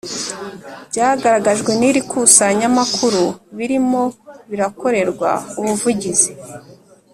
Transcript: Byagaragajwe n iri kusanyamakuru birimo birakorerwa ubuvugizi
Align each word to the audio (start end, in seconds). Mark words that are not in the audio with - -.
Byagaragajwe 0.89 1.71
n 1.79 1.81
iri 1.89 2.01
kusanyamakuru 2.11 3.23
birimo 3.57 4.03
birakorerwa 4.49 5.29
ubuvugizi 5.59 6.31